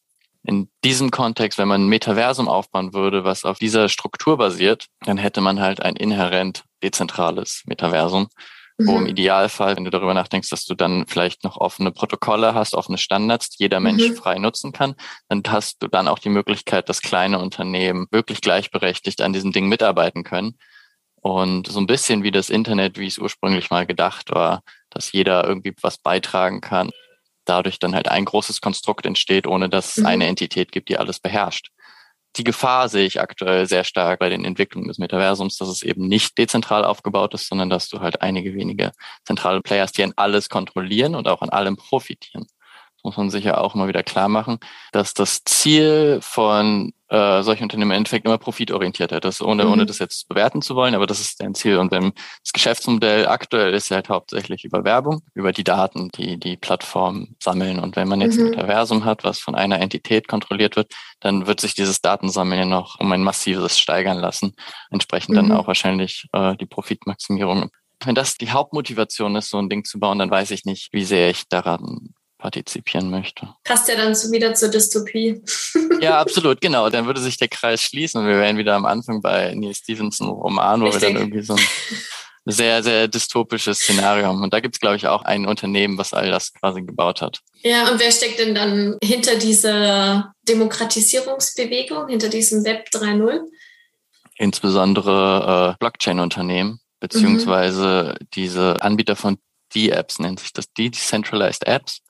[0.43, 5.17] In diesem Kontext, wenn man ein Metaversum aufbauen würde, was auf dieser Struktur basiert, dann
[5.17, 8.29] hätte man halt ein inhärent dezentrales Metaversum,
[8.79, 9.09] wo im mhm.
[9.09, 13.51] Idealfall, wenn du darüber nachdenkst, dass du dann vielleicht noch offene Protokolle hast, offene Standards,
[13.51, 14.17] die jeder Mensch mhm.
[14.17, 14.95] frei nutzen kann,
[15.29, 19.69] dann hast du dann auch die Möglichkeit, dass kleine Unternehmen wirklich gleichberechtigt an diesem Ding
[19.69, 20.57] mitarbeiten können.
[21.21, 25.45] Und so ein bisschen wie das Internet, wie es ursprünglich mal gedacht war, dass jeder
[25.47, 26.91] irgendwie was beitragen kann.
[27.45, 30.07] Dadurch dann halt ein großes Konstrukt entsteht, ohne dass es mhm.
[30.07, 31.71] eine Entität gibt, die alles beherrscht.
[32.37, 36.07] Die Gefahr sehe ich aktuell sehr stark bei den Entwicklungen des Metaversums, dass es eben
[36.07, 38.93] nicht dezentral aufgebaut ist, sondern dass du halt einige wenige
[39.25, 42.47] zentrale Players, die an alles kontrollieren und auch an allem profitieren
[43.03, 44.59] muss man sich ja auch immer wieder klar machen,
[44.93, 49.73] dass das Ziel von äh, solchen Unternehmen im Endeffekt immer profitorientiert ist, das ohne, mhm.
[49.73, 51.79] ohne das jetzt bewerten zu wollen, aber das ist deren Ziel.
[51.79, 52.13] Und wenn
[52.45, 57.37] das Geschäftsmodell aktuell ist ja halt hauptsächlich über Werbung, über die Daten, die die Plattformen
[57.43, 57.79] sammeln.
[57.79, 58.47] Und wenn man jetzt mhm.
[58.47, 62.67] ein Metaversum hat, was von einer Entität kontrolliert wird, dann wird sich dieses Datensammeln ja
[62.67, 64.55] noch um ein massives steigern lassen.
[64.91, 65.37] Entsprechend mhm.
[65.37, 67.71] dann auch wahrscheinlich äh, die Profitmaximierung
[68.05, 71.05] wenn das die Hauptmotivation ist, so ein Ding zu bauen, dann weiß ich nicht, wie
[71.05, 73.49] sehr ich daran partizipieren möchte.
[73.65, 75.43] Passt ja dann so wieder zur Dystopie.
[76.01, 76.89] ja, absolut, genau.
[76.89, 80.29] Dann würde sich der Kreis schließen und wir wären wieder am Anfang bei Neil Stephenson
[80.29, 81.03] Roman, wo Richtig.
[81.03, 81.67] wir dann irgendwie so ein
[82.47, 84.43] sehr, sehr dystopisches Szenario haben.
[84.43, 87.41] Und da gibt es, glaube ich, auch ein Unternehmen, was all das quasi gebaut hat.
[87.63, 93.41] Ja, und wer steckt denn dann hinter dieser Demokratisierungsbewegung, hinter diesem Web 3.0?
[94.37, 98.27] Insbesondere äh, Blockchain-Unternehmen, beziehungsweise mhm.
[98.35, 99.39] diese Anbieter von
[99.75, 102.01] D-Apps nennt sich das, Decentralized Apps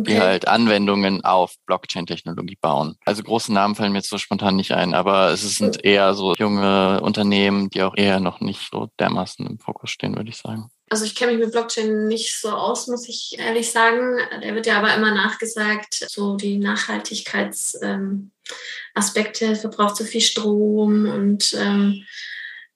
[0.00, 0.14] okay.
[0.14, 2.96] die halt Anwendungen auf Blockchain-Technologie bauen.
[3.04, 6.34] Also große Namen fallen mir jetzt so spontan nicht ein, aber es sind eher so
[6.34, 10.70] junge Unternehmen, die auch eher noch nicht so dermaßen im Fokus stehen, würde ich sagen.
[10.92, 14.18] Also ich kenne mich mit Blockchain nicht so aus, muss ich ehrlich sagen.
[14.42, 21.56] Der wird ja aber immer nachgesagt, so die Nachhaltigkeitsaspekte, ähm, verbraucht so viel Strom und
[21.56, 22.04] ähm,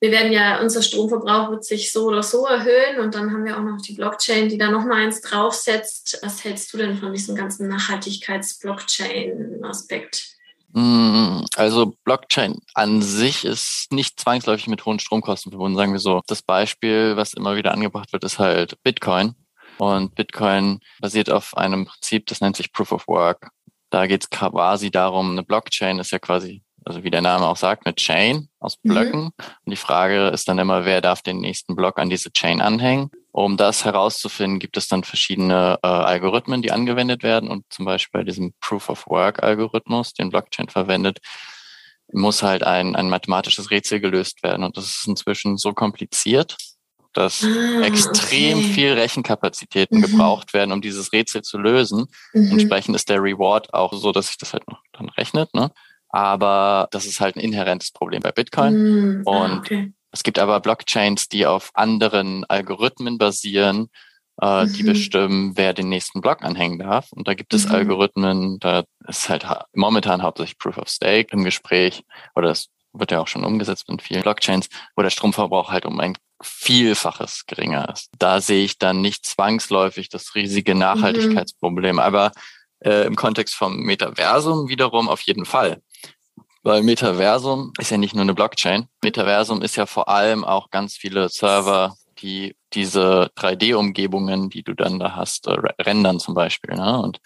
[0.04, 3.56] wir werden ja, unser Stromverbrauch wird sich so oder so erhöhen und dann haben wir
[3.56, 6.18] auch noch die Blockchain, die da nochmal eins draufsetzt.
[6.22, 10.34] Was hältst du denn von diesem ganzen Nachhaltigkeits-Blockchain-Aspekt?
[10.74, 16.20] Mm, also Blockchain an sich ist nicht zwangsläufig mit hohen Stromkosten verbunden, sagen wir so.
[16.26, 19.34] Das Beispiel, was immer wieder angebracht wird, ist halt Bitcoin.
[19.78, 23.48] Und Bitcoin basiert auf einem Prinzip, das nennt sich Proof of Work.
[23.88, 27.56] Da geht es quasi darum, eine Blockchain ist ja quasi also wie der Name auch
[27.56, 28.88] sagt, eine Chain aus mhm.
[28.88, 29.20] Blöcken.
[29.20, 29.32] Mhm.
[29.64, 33.10] Und die Frage ist dann immer, wer darf den nächsten Block an diese Chain anhängen?
[33.32, 37.50] Um das herauszufinden, gibt es dann verschiedene äh, Algorithmen, die angewendet werden.
[37.50, 41.18] Und zum Beispiel bei diesem Proof of Work Algorithmus, den Blockchain verwendet,
[42.12, 44.62] muss halt ein, ein mathematisches Rätsel gelöst werden.
[44.64, 46.56] Und das ist inzwischen so kompliziert,
[47.12, 48.68] dass ah, extrem okay.
[48.68, 50.02] viel Rechenkapazitäten mhm.
[50.02, 52.06] gebraucht werden, um dieses Rätsel zu lösen.
[52.34, 52.52] Mhm.
[52.52, 55.54] Entsprechend ist der Reward auch so, dass sich das halt noch dann rechnet.
[55.54, 55.70] Ne?
[56.14, 58.74] Aber das ist halt ein inhärentes Problem bei Bitcoin.
[58.74, 59.92] Mm, und okay.
[60.12, 63.88] es gibt aber Blockchains, die auf anderen Algorithmen basieren,
[64.40, 64.72] äh, mhm.
[64.74, 67.10] die bestimmen, wer den nächsten Block anhängen darf.
[67.10, 67.74] Und da gibt es mhm.
[67.74, 72.04] Algorithmen, da ist halt momentan hauptsächlich Proof of Stake im Gespräch
[72.36, 75.98] oder es wird ja auch schon umgesetzt in vielen Blockchains, wo der Stromverbrauch halt um
[75.98, 78.10] ein Vielfaches geringer ist.
[78.20, 80.80] Da sehe ich dann nicht zwangsläufig das riesige mhm.
[80.80, 81.96] Nachhaltigkeitsproblem.
[81.96, 82.00] Mhm.
[82.00, 82.30] Aber
[82.84, 85.80] Äh, Im Kontext vom Metaversum wiederum auf jeden Fall.
[86.64, 88.88] Weil Metaversum ist ja nicht nur eine Blockchain.
[89.02, 94.98] Metaversum ist ja vor allem auch ganz viele Server, die diese 3D-Umgebungen, die du dann
[94.98, 96.74] da hast, äh, rendern zum Beispiel.
[96.74, 96.98] Ne?
[96.98, 97.20] Und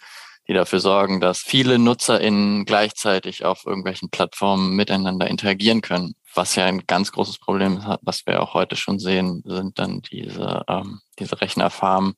[0.49, 6.15] die dafür sorgen, dass viele NutzerInnen gleichzeitig auf irgendwelchen Plattformen miteinander interagieren können.
[6.35, 10.01] Was ja ein ganz großes Problem ist, was wir auch heute schon sehen, sind dann
[10.01, 12.13] diese, ähm, diese Rechnerfarmen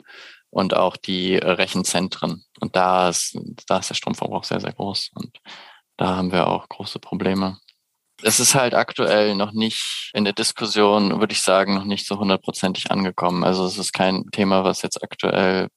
[0.50, 2.46] und auch die Rechenzentren.
[2.60, 5.12] Und da ist, da ist der Stromverbrauch sehr, sehr groß.
[5.14, 5.38] Und
[6.02, 7.60] da haben wir auch große Probleme.
[8.24, 12.18] Es ist halt aktuell noch nicht in der Diskussion, würde ich sagen, noch nicht so
[12.18, 13.44] hundertprozentig angekommen.
[13.44, 15.68] Also es ist kein Thema, was jetzt aktuell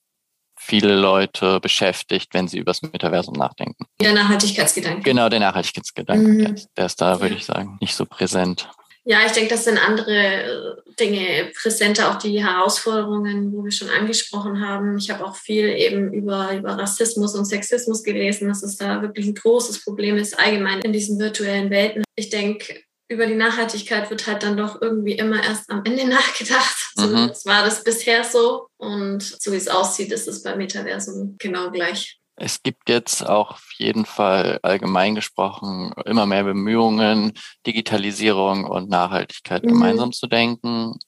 [0.58, 3.84] viele Leute beschäftigt, wenn sie über das Metaversum nachdenken.
[4.00, 5.02] Der Nachhaltigkeitsgedanke.
[5.02, 6.26] Genau, der Nachhaltigkeitsgedanke.
[6.26, 6.38] Mhm.
[6.38, 8.70] Der, der, ist da, würde ich sagen, nicht so präsent.
[9.06, 13.90] Ja, ich denke, das sind andere äh, Dinge präsenter, auch die Herausforderungen, wo wir schon
[13.90, 14.96] angesprochen haben.
[14.96, 19.26] Ich habe auch viel eben über, über Rassismus und Sexismus gelesen, dass es da wirklich
[19.26, 22.02] ein großes Problem ist, allgemein in diesen virtuellen Welten.
[22.16, 26.92] Ich denke, über die Nachhaltigkeit wird halt dann doch irgendwie immer erst am Ende nachgedacht.
[26.96, 27.02] Mhm.
[27.02, 28.68] Zumindest war das bisher so.
[28.78, 32.18] Und so wie es aussieht, ist es beim Metaversum genau gleich.
[32.36, 37.32] Es gibt jetzt auch auf jeden Fall allgemein gesprochen immer mehr Bemühungen,
[37.66, 39.68] Digitalisierung und Nachhaltigkeit mhm.
[39.68, 40.98] gemeinsam zu denken.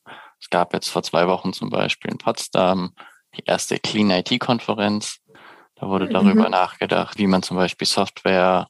[0.41, 2.93] Es gab jetzt vor zwei Wochen zum Beispiel in Potsdam
[3.37, 5.19] die erste Clean IT-Konferenz.
[5.75, 6.13] Da wurde mhm.
[6.13, 8.69] darüber nachgedacht, wie man zum Beispiel Software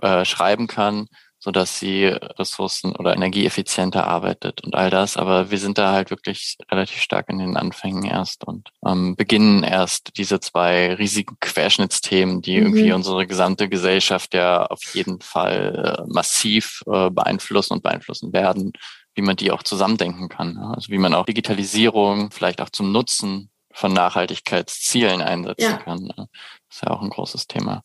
[0.00, 1.06] äh, schreiben kann,
[1.44, 5.16] so dass sie ressourcen- oder energieeffizienter arbeitet und all das.
[5.16, 9.64] Aber wir sind da halt wirklich relativ stark in den Anfängen erst und ähm, beginnen
[9.64, 12.66] erst diese zwei riesigen Querschnittsthemen, die mhm.
[12.66, 18.72] irgendwie unsere gesamte Gesellschaft ja auf jeden Fall äh, massiv äh, beeinflussen und beeinflussen werden,
[19.16, 20.56] wie man die auch zusammendenken kann.
[20.58, 25.76] Also wie man auch Digitalisierung vielleicht auch zum Nutzen von Nachhaltigkeitszielen einsetzen ja.
[25.78, 26.06] kann.
[26.16, 26.26] Das
[26.70, 27.82] ist ja auch ein großes Thema.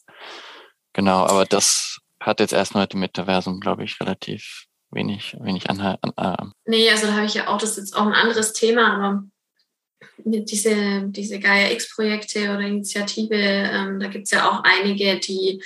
[0.93, 5.99] Genau, aber das hat jetzt erstmal mit dem Metaversum, glaube ich, relativ wenig, wenig Anhalt.
[6.01, 8.53] An, äh nee, also da habe ich ja auch, das ist jetzt auch ein anderes
[8.53, 9.23] Thema, aber
[10.17, 15.62] diese, diese Gaia-X-Projekte oder Initiative, ähm, da gibt es ja auch einige, die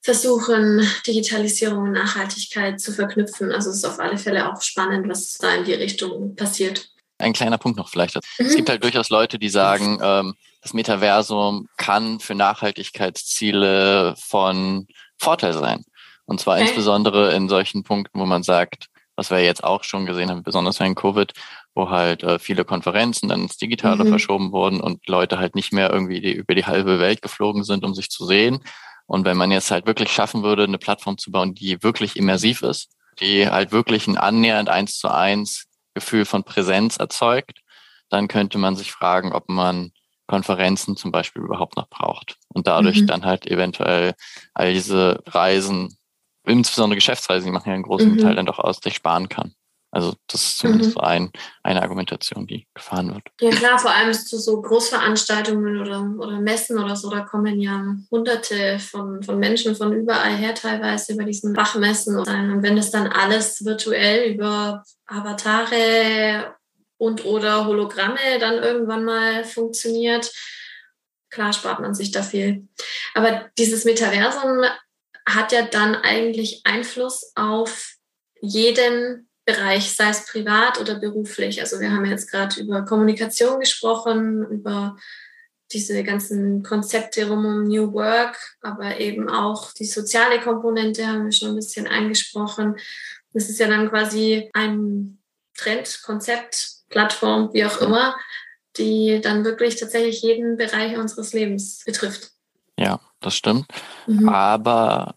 [0.00, 3.52] versuchen, Digitalisierung und Nachhaltigkeit zu verknüpfen.
[3.52, 6.88] Also es ist auf alle Fälle auch spannend, was da in die Richtung passiert.
[7.18, 8.14] Ein kleiner Punkt noch vielleicht.
[8.14, 8.46] Mhm.
[8.46, 14.86] Es gibt halt durchaus Leute, die sagen, ähm, das Metaversum kann für Nachhaltigkeitsziele von
[15.18, 15.84] Vorteil sein.
[16.24, 16.66] Und zwar okay.
[16.66, 20.78] insbesondere in solchen Punkten, wo man sagt, was wir jetzt auch schon gesehen haben, besonders
[20.78, 21.32] während Covid,
[21.74, 24.10] wo halt äh, viele Konferenzen dann ins Digitale mhm.
[24.10, 27.84] verschoben wurden und Leute halt nicht mehr irgendwie die, über die halbe Welt geflogen sind,
[27.84, 28.60] um sich zu sehen.
[29.06, 32.62] Und wenn man jetzt halt wirklich schaffen würde, eine Plattform zu bauen, die wirklich immersiv
[32.62, 37.60] ist, die halt wirklich ein annähernd eins zu eins Gefühl von Präsenz erzeugt,
[38.10, 39.90] dann könnte man sich fragen, ob man
[40.28, 43.06] Konferenzen zum Beispiel überhaupt noch braucht und dadurch mhm.
[43.06, 44.14] dann halt eventuell
[44.54, 45.96] all diese Reisen,
[46.44, 48.18] insbesondere Geschäftsreisen, die machen ja einen großen mhm.
[48.18, 49.54] Teil dann doch aus, sich sparen kann.
[49.90, 50.94] Also das ist zumindest mhm.
[50.94, 51.30] so ein,
[51.62, 53.22] eine Argumentation, die gefahren wird.
[53.40, 57.94] Ja klar, vor allem zu so Großveranstaltungen oder, oder Messen oder so, da kommen ja
[58.10, 62.18] hunderte von, von Menschen von überall her teilweise über diesen Fachmessen.
[62.18, 62.26] Und
[62.62, 66.54] wenn das dann alles virtuell über Avatare
[66.98, 70.30] und oder Hologramme dann irgendwann mal funktioniert,
[71.30, 72.68] klar spart man sich da viel.
[73.14, 74.64] Aber dieses Metaversum
[75.26, 77.94] hat ja dann eigentlich Einfluss auf
[78.40, 81.60] jeden Bereich, sei es privat oder beruflich.
[81.60, 84.96] Also wir haben jetzt gerade über Kommunikation gesprochen, über
[85.72, 91.32] diese ganzen Konzepte rum um New Work, aber eben auch die soziale Komponente haben wir
[91.32, 92.76] schon ein bisschen angesprochen.
[93.32, 95.18] Das ist ja dann quasi ein
[95.56, 98.16] Trend, Konzept, Plattform, wie auch immer,
[98.76, 102.30] die dann wirklich tatsächlich jeden Bereich unseres Lebens betrifft.
[102.78, 103.66] Ja, das stimmt.
[104.06, 104.28] Mhm.
[104.28, 105.14] Aber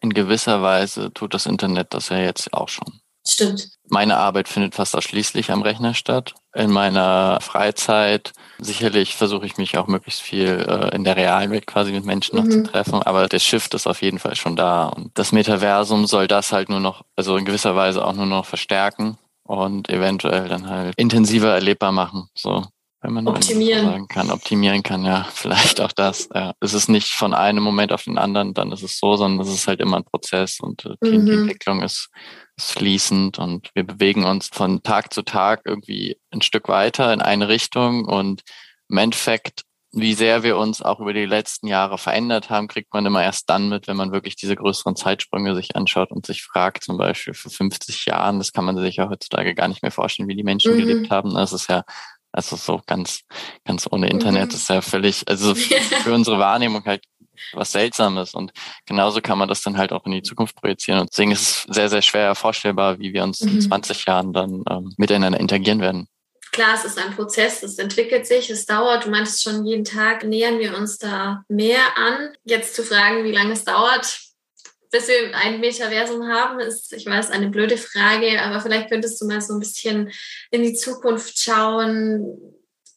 [0.00, 3.00] in gewisser Weise tut das Internet das ja jetzt auch schon.
[3.26, 3.70] Stimmt.
[3.88, 6.34] Meine Arbeit findet fast ausschließlich am Rechner statt.
[6.54, 11.66] In meiner Freizeit sicherlich versuche ich mich auch möglichst viel äh, in der realen Welt
[11.66, 12.50] quasi mit Menschen noch mhm.
[12.50, 16.26] zu treffen, aber der Shift ist auf jeden Fall schon da und das Metaversum soll
[16.26, 20.68] das halt nur noch, also in gewisser Weise auch nur noch verstärken und eventuell dann
[20.68, 22.28] halt intensiver erlebbar machen.
[22.34, 22.64] So,
[23.04, 26.28] wenn man optimieren sagen kann, optimieren kann, ja, vielleicht auch das.
[26.34, 26.54] Ja.
[26.60, 29.52] Es ist nicht von einem Moment auf den anderen, dann ist es so, sondern es
[29.52, 31.30] ist halt immer ein Prozess und äh, die, mhm.
[31.40, 32.08] Entwicklung ist,
[32.56, 37.20] ist fließend und wir bewegen uns von Tag zu Tag irgendwie ein Stück weiter in
[37.20, 38.42] eine Richtung und
[38.88, 39.64] im Endeffekt
[39.96, 43.48] wie sehr wir uns auch über die letzten Jahre verändert haben, kriegt man immer erst
[43.48, 47.34] dann mit, wenn man wirklich diese größeren Zeitsprünge sich anschaut und sich fragt, zum Beispiel
[47.34, 50.42] vor 50 Jahren, das kann man sich ja heutzutage gar nicht mehr vorstellen, wie die
[50.42, 50.78] Menschen mhm.
[50.78, 51.34] gelebt haben.
[51.34, 51.84] Das ist ja,
[52.32, 53.20] also so ganz,
[53.64, 54.56] ganz ohne Internet mhm.
[54.56, 55.54] ist ja völlig, also
[56.02, 57.04] für unsere Wahrnehmung halt
[57.52, 58.34] was Seltsames.
[58.34, 58.52] Und
[58.86, 61.00] genauso kann man das dann halt auch in die Zukunft projizieren.
[61.00, 63.50] Und deswegen ist es sehr, sehr schwer vorstellbar, wie wir uns mhm.
[63.50, 66.08] in 20 Jahren dann ähm, miteinander interagieren werden.
[66.54, 69.06] Klar, es ist ein Prozess, es entwickelt sich, es dauert.
[69.06, 72.32] Du meintest schon, jeden Tag nähern wir uns da mehr an.
[72.44, 74.20] Jetzt zu fragen, wie lange es dauert,
[74.92, 79.26] bis wir ein Metaversum haben, ist, ich weiß, eine blöde Frage, aber vielleicht könntest du
[79.26, 80.12] mal so ein bisschen
[80.52, 82.38] in die Zukunft schauen.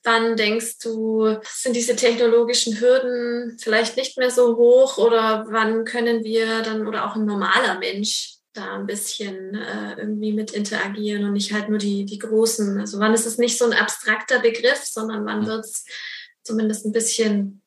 [0.03, 6.23] Wann denkst du, sind diese technologischen Hürden vielleicht nicht mehr so hoch oder wann können
[6.23, 11.33] wir dann oder auch ein normaler Mensch da ein bisschen äh, irgendwie mit interagieren und
[11.33, 12.79] nicht halt nur die, die großen.
[12.79, 15.47] Also wann ist es nicht so ein abstrakter Begriff, sondern wann hm.
[15.47, 15.85] wird es
[16.43, 17.61] zumindest ein bisschen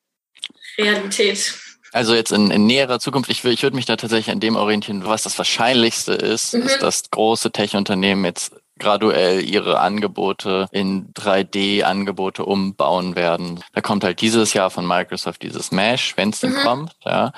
[0.77, 1.53] Realität.
[1.93, 5.05] Also jetzt in, in näherer Zukunft, ich, ich würde mich da tatsächlich an dem orientieren,
[5.05, 6.63] was das Wahrscheinlichste ist, mhm.
[6.63, 13.63] ist, dass große Tech-Unternehmen jetzt graduell ihre Angebote in 3D-Angebote umbauen werden.
[13.73, 16.63] Da kommt halt dieses Jahr von Microsoft dieses Mesh, wenn es denn mhm.
[16.63, 17.31] kommt, ja.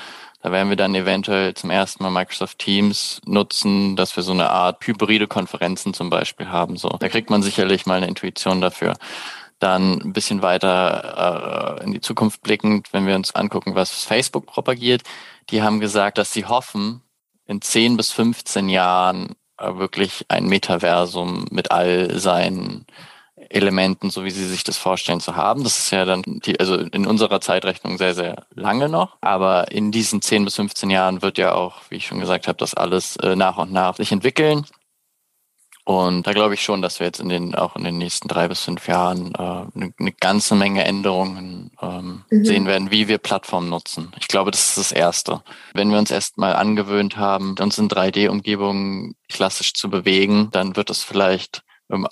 [0.44, 4.50] Da werden wir dann eventuell zum ersten Mal Microsoft Teams nutzen, dass wir so eine
[4.50, 6.76] Art hybride Konferenzen zum Beispiel haben.
[6.76, 8.96] So, da kriegt man sicherlich mal eine Intuition dafür.
[9.60, 14.46] Dann ein bisschen weiter äh, in die Zukunft blickend, wenn wir uns angucken, was Facebook
[14.46, 15.04] propagiert.
[15.50, 17.02] Die haben gesagt, dass sie hoffen,
[17.46, 22.86] in 10 bis 15 Jahren äh, wirklich ein Metaversum mit all seinen
[23.54, 25.64] Elementen, so wie Sie sich das vorstellen, zu haben.
[25.64, 29.18] Das ist ja dann, die, also in unserer Zeitrechnung sehr, sehr lange noch.
[29.22, 32.58] Aber in diesen 10 bis 15 Jahren wird ja auch, wie ich schon gesagt habe,
[32.58, 34.66] das alles äh, nach und nach sich entwickeln.
[35.86, 38.48] Und da glaube ich schon, dass wir jetzt in den auch in den nächsten drei
[38.48, 42.46] bis fünf Jahren äh, eine, eine ganze Menge Änderungen ähm, mhm.
[42.46, 44.14] sehen werden, wie wir Plattformen nutzen.
[44.18, 45.44] Ich glaube, das ist das Erste.
[45.74, 50.90] Wenn wir uns erst mal angewöhnt haben, uns in 3D-Umgebungen klassisch zu bewegen, dann wird
[50.90, 52.08] es vielleicht ähm,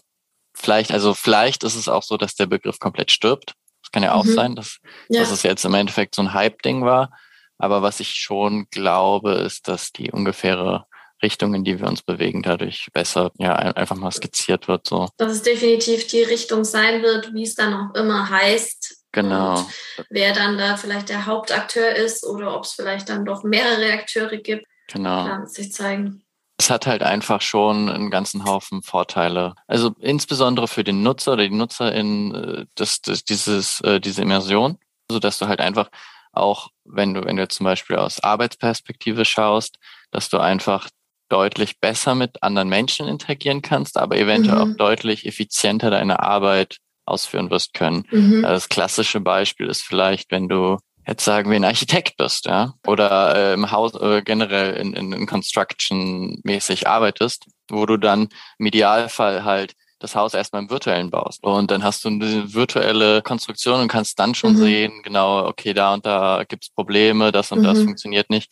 [0.62, 3.54] vielleicht, also vielleicht ist es auch so, dass der Begriff komplett stirbt.
[3.82, 4.34] Das kann ja auch mhm.
[4.34, 4.78] sein, dass,
[5.10, 5.19] ja.
[5.19, 7.12] dass es jetzt im Endeffekt so ein Hype-Ding war.
[7.58, 10.86] Aber was ich schon glaube, ist, dass die ungefähre
[11.21, 14.88] Richtung, in die wir uns bewegen, dadurch besser ja einfach mal skizziert wird.
[14.88, 15.10] So.
[15.17, 18.97] Dass es definitiv die Richtung sein wird, wie es dann auch immer heißt.
[19.12, 19.60] Genau.
[19.60, 19.67] Und
[20.10, 24.38] wer dann da vielleicht der Hauptakteur ist oder ob es vielleicht dann doch mehrere Akteure
[24.38, 24.65] gibt.
[24.88, 25.26] Genau.
[25.26, 26.24] Kann sich zeigen.
[26.62, 29.56] Es hat halt einfach schon einen ganzen Haufen Vorteile.
[29.65, 34.78] Also insbesondere für den Nutzer oder die Nutzerin äh, das, das, dieses, äh, diese Immersion,
[35.10, 35.89] so dass du halt einfach
[36.34, 39.80] auch, wenn du, wenn du zum Beispiel aus Arbeitsperspektive schaust,
[40.12, 40.88] dass du einfach
[41.30, 44.74] deutlich besser mit anderen Menschen interagieren kannst, aber eventuell mhm.
[44.74, 48.06] auch deutlich effizienter deine Arbeit ausführen wirst können.
[48.12, 48.43] Mhm.
[48.43, 50.78] Das klassische Beispiel ist vielleicht, wenn du
[51.12, 55.12] jetzt sagen wir ein Architekt bist, ja, oder äh, im Haus äh, generell in, in,
[55.12, 61.12] in Construction mäßig arbeitest, wo du dann im Idealfall halt das Haus erstmal im virtuellen
[61.12, 61.43] baust.
[61.43, 64.58] Und dann hast du eine virtuelle Konstruktion und kannst dann schon mhm.
[64.58, 67.65] sehen, genau, okay, da und da gibt's Probleme, das und mhm.
[67.65, 68.52] das funktioniert nicht.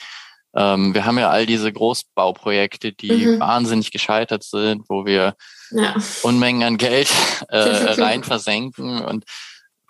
[0.54, 3.40] Ähm, wir haben ja all diese Großbauprojekte, die mhm.
[3.40, 5.36] wahnsinnig gescheitert sind, wo wir
[5.72, 5.96] ja.
[6.24, 7.10] Unmengen an Geld
[7.48, 9.24] äh, rein versenken und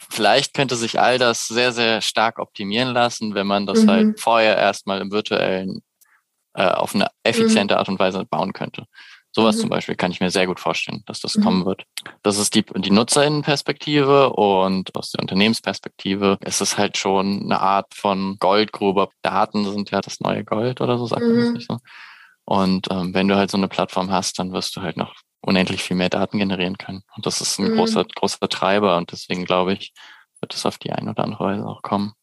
[0.09, 4.07] vielleicht könnte sich all das sehr, sehr stark optimieren lassen, wenn man das halt mhm.
[4.09, 5.81] halt vorher erstmal im virtuellen
[6.53, 7.77] äh, auf eine effiziente mhm.
[7.79, 8.85] Art und Weise bauen könnte.
[9.31, 9.61] Sowas mhm.
[9.61, 11.43] zum Beispiel kann ich mir sehr gut vorstellen, dass das mhm.
[11.43, 11.83] kommen wird.
[12.23, 17.93] Das ist die, die Nutzerinnenperspektive und aus der Unternehmensperspektive ist es halt schon eine Art
[17.93, 19.09] von Goldgrube.
[19.21, 21.53] Daten sind ja das neue Gold oder so, sagt man das mhm.
[21.53, 21.77] nicht so.
[22.45, 25.83] Und ähm, wenn du halt so eine Plattform hast, dann wirst du halt noch unendlich
[25.83, 27.03] viel mehr Daten generieren können.
[27.15, 27.77] Und das ist ein mhm.
[27.77, 29.93] großer, großer Treiber und deswegen glaube ich,
[30.41, 32.13] wird es auf die eine oder andere Weise auch kommen.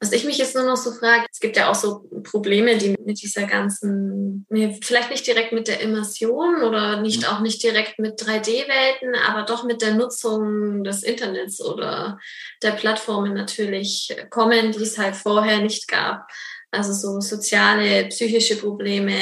[0.00, 2.94] Was ich mich jetzt nur noch so frage, es gibt ja auch so Probleme, die
[3.04, 4.46] mit dieser ganzen,
[4.80, 7.28] vielleicht nicht direkt mit der Immersion oder nicht mhm.
[7.28, 12.18] auch nicht direkt mit 3D-Welten, aber doch mit der Nutzung des Internets oder
[12.62, 16.28] der Plattformen natürlich kommen, die es halt vorher nicht gab.
[16.70, 19.16] Also so soziale, psychische Probleme.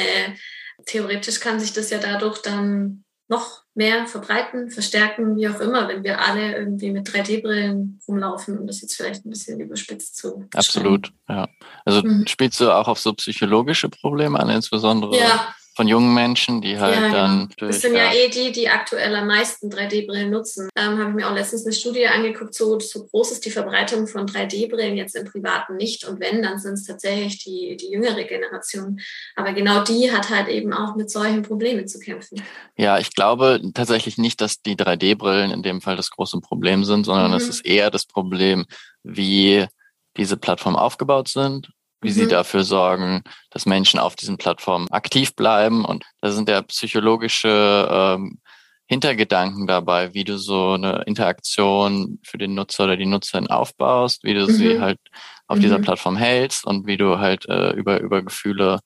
[0.85, 6.05] Theoretisch kann sich das ja dadurch dann noch mehr verbreiten, verstärken, wie auch immer, wenn
[6.05, 10.49] wir alle irgendwie mit 3D-Brillen rumlaufen und das jetzt vielleicht ein bisschen überspitzt zu.
[10.55, 11.49] Absolut, ja.
[11.85, 12.27] Also mhm.
[12.27, 15.17] spielst du auch auf so psychologische Probleme an, insbesondere?
[15.17, 17.12] Ja, von jungen Menschen, die halt ja, genau.
[17.12, 17.49] dann.
[17.59, 20.71] Das sind ja eh die, die aktuell am meisten 3D-Brillen nutzen.
[20.75, 24.07] Ähm, Habe ich mir auch letztens eine Studie angeguckt, so, so groß ist die Verbreitung
[24.07, 26.09] von 3D-Brillen jetzt im Privaten nicht.
[26.09, 28.99] Und wenn, dann sind es tatsächlich die, die jüngere Generation.
[29.37, 32.43] Aber genau die hat halt eben auch mit solchen Problemen zu kämpfen.
[32.79, 37.05] Ja, ich glaube tatsächlich nicht, dass die 3D-Brillen in dem Fall das große Problem sind,
[37.05, 37.37] sondern mhm.
[37.37, 38.65] es ist eher das Problem,
[39.03, 39.67] wie
[40.17, 41.69] diese Plattformen aufgebaut sind
[42.01, 42.15] wie mhm.
[42.15, 45.85] sie dafür sorgen, dass Menschen auf diesen Plattformen aktiv bleiben.
[45.85, 48.39] Und da sind ja psychologische ähm,
[48.89, 54.35] Hintergedanken dabei, wie du so eine Interaktion für den Nutzer oder die Nutzerin aufbaust, wie
[54.35, 54.53] du mhm.
[54.53, 55.01] sie halt
[55.49, 55.63] auf mhm.
[55.63, 58.79] dieser Plattform hältst und wie du halt äh, über, über Gefühle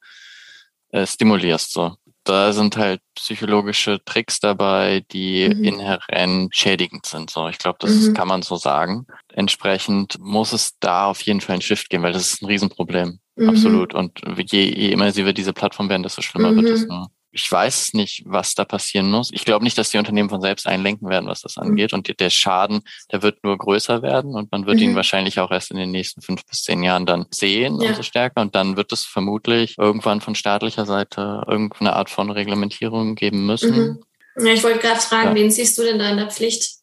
[0.90, 1.73] äh, stimulierst.
[1.73, 1.96] So.
[2.25, 5.64] Da sind halt psychologische Tricks dabei, die mhm.
[5.64, 7.31] inhärent schädigend sind.
[7.31, 8.14] So, ich glaube, das mhm.
[8.14, 9.07] kann man so sagen.
[9.35, 13.21] Entsprechend muss es da auf jeden Fall ein Shift geben, weil das ist ein Riesenproblem.
[13.37, 13.49] Mhm.
[13.49, 13.95] Absolut.
[13.95, 16.88] Und je, je immersiver diese Plattform werden, desto schlimmer wird es mhm.
[16.88, 19.31] nur ich weiß nicht, was da passieren muss.
[19.33, 21.62] Ich glaube nicht, dass die Unternehmen von selbst einlenken werden, was das mhm.
[21.62, 21.93] angeht.
[21.93, 24.83] Und der Schaden, der wird nur größer werden und man wird mhm.
[24.83, 27.90] ihn wahrscheinlich auch erst in den nächsten fünf bis zehn Jahren dann sehen, ja.
[27.90, 28.40] umso stärker.
[28.40, 34.01] Und dann wird es vermutlich irgendwann von staatlicher Seite irgendeine Art von Reglementierung geben müssen.
[34.37, 34.45] Mhm.
[34.45, 35.35] Ja, ich wollte gerade fragen, ja.
[35.35, 36.80] wen siehst du denn da in der Pflicht?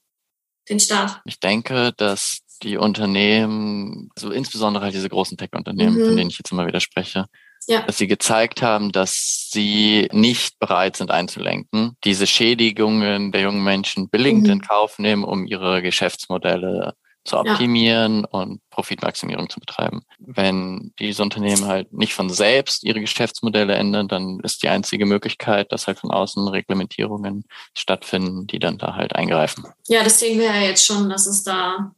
[0.69, 1.21] Den Staat?
[1.25, 6.06] Ich denke, dass die Unternehmen, also insbesondere halt diese großen Tech-Unternehmen, mhm.
[6.06, 7.25] von denen ich jetzt immer wieder spreche,
[7.67, 7.82] ja.
[7.82, 14.10] dass sie gezeigt haben, dass sie nicht bereit sind einzulenken, diese Schädigungen der jungen Menschen
[14.10, 14.53] billigend mhm.
[14.53, 16.93] in Kauf nehmen, um ihre Geschäftsmodelle
[17.28, 18.28] zu optimieren ja.
[18.40, 20.02] und Profitmaximierung zu betreiben.
[20.20, 25.72] Wenn diese Unternehmen halt nicht von selbst ihre Geschäftsmodelle ändern, dann ist die einzige Möglichkeit,
[25.72, 29.66] dass halt von außen Reglementierungen stattfinden, die dann da halt eingreifen.
[29.88, 31.92] Ja, das sehen wir ja jetzt schon, dass es da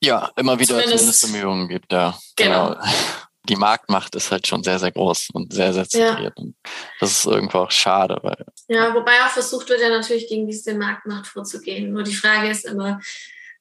[0.00, 2.18] ja immer wieder zumindest, zumindest Bemühungen gibt, ja.
[2.36, 2.70] Genau.
[2.70, 2.82] genau
[3.48, 6.32] die Marktmacht ist halt schon sehr, sehr groß und sehr, sehr zentriert.
[6.36, 6.42] Ja.
[6.42, 6.56] Und
[6.98, 8.18] das ist irgendwo auch schade.
[8.22, 11.92] Weil, ja, wobei auch versucht wird ja natürlich gegen diese Marktmacht vorzugehen.
[11.92, 13.00] Nur die Frage ist immer,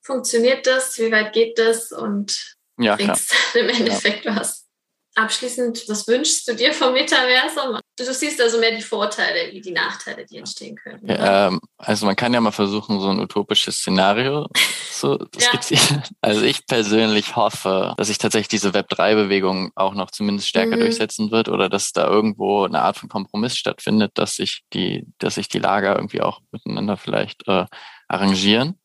[0.03, 0.97] funktioniert das?
[0.99, 1.91] Wie weit geht das?
[1.91, 3.19] Und ja, bringt
[3.53, 4.35] im Endeffekt ja.
[4.35, 4.63] was?
[5.15, 7.79] Abschließend, was wünschst du dir vom Metaversum?
[7.99, 11.07] Du siehst also mehr die Vorteile wie die Nachteile, die entstehen können.
[11.07, 14.47] Ja, ähm, also man kann ja mal versuchen, so ein utopisches Szenario
[14.91, 15.97] zu skizzieren.
[15.97, 16.03] Ja.
[16.19, 20.81] Also ich persönlich hoffe, dass sich tatsächlich diese Web3-Bewegung auch noch zumindest stärker mhm.
[20.81, 25.35] durchsetzen wird oder dass da irgendwo eine Art von Kompromiss stattfindet, dass sich die, dass
[25.35, 27.65] sich die Lager irgendwie auch miteinander vielleicht äh,
[28.07, 28.79] arrangieren.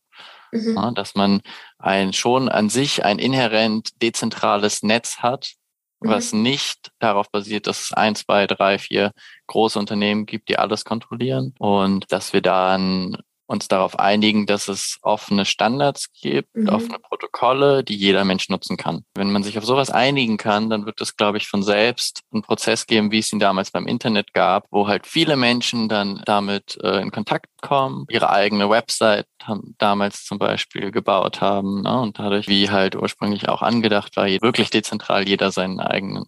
[0.51, 0.75] Mhm.
[0.75, 1.41] Ja, dass man
[1.77, 5.53] ein schon an sich ein inhärent dezentrales Netz hat,
[5.99, 6.41] was mhm.
[6.43, 9.11] nicht darauf basiert, dass es ein, zwei, drei, vier
[9.47, 13.17] große Unternehmen gibt, die alles kontrollieren und dass wir dann
[13.49, 16.69] uns darauf einigen, dass es offene Standards gibt, mhm.
[16.69, 19.03] offene Protokolle, die jeder Mensch nutzen kann.
[19.15, 22.43] Wenn man sich auf sowas einigen kann, dann wird es, glaube ich, von selbst einen
[22.43, 26.77] Prozess geben, wie es ihn damals beim Internet gab, wo halt viele Menschen dann damit
[26.83, 32.01] äh, in Kontakt kommen, ihre eigene Website haben, damals zum Beispiel gebaut haben ne?
[32.01, 36.25] und dadurch, wie halt ursprünglich auch angedacht war, wirklich dezentral jeder seinen eigenen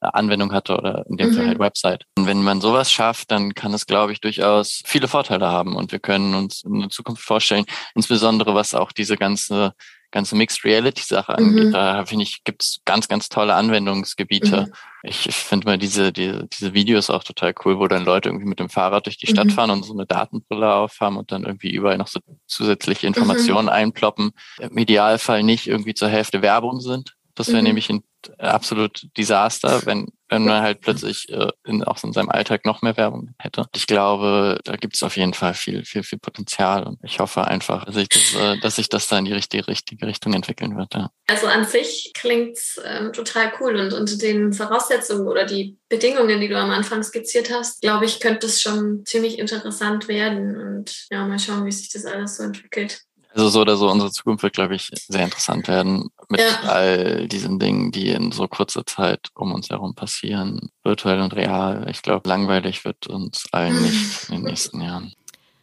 [0.00, 1.34] Anwendung hatte oder in dem mhm.
[1.34, 2.04] Fall halt Website.
[2.16, 5.92] Und wenn man sowas schafft, dann kann es, glaube ich, durchaus viele Vorteile haben und
[5.92, 9.72] wir können uns in der Zukunft vorstellen, insbesondere was auch diese ganze
[10.10, 11.66] ganze Mixed Reality Sache angeht.
[11.66, 11.72] Mhm.
[11.72, 14.62] Da finde ich, gibt's ganz, ganz tolle Anwendungsgebiete.
[14.62, 14.72] Mhm.
[15.02, 18.46] Ich, ich finde mal diese, diese, diese Videos auch total cool, wo dann Leute irgendwie
[18.46, 19.50] mit dem Fahrrad durch die Stadt mhm.
[19.50, 23.72] fahren und so eine Datenbrille aufhaben und dann irgendwie überall noch so zusätzliche Informationen mhm.
[23.72, 24.30] einploppen.
[24.58, 27.14] Im Idealfall nicht irgendwie zur Hälfte Werbung sind.
[27.34, 27.64] Das wäre mhm.
[27.64, 28.02] nämlich ein
[28.38, 32.96] absolut Desaster, wenn, wenn man halt plötzlich äh, in, auch in seinem Alltag noch mehr
[32.96, 33.66] Werbung hätte.
[33.74, 37.46] Ich glaube, da gibt es auf jeden Fall viel, viel, viel Potenzial und ich hoffe
[37.46, 40.76] einfach, dass sich das, äh, dass sich das da in die richtige, richtige Richtung entwickeln
[40.76, 40.94] wird.
[40.94, 41.10] Ja.
[41.28, 46.48] Also an sich klingt ähm, total cool und unter den Voraussetzungen oder die Bedingungen, die
[46.48, 51.26] du am Anfang skizziert hast, glaube ich, könnte es schon ziemlich interessant werden und ja,
[51.26, 53.02] mal schauen, wie sich das alles so entwickelt.
[53.36, 56.70] Also so oder so, unsere Zukunft wird, glaube ich, sehr interessant werden mit ja.
[56.70, 61.86] all diesen Dingen, die in so kurzer Zeit um uns herum passieren, virtuell und real.
[61.90, 65.12] Ich glaube, langweilig wird uns allen nicht in den nächsten Jahren.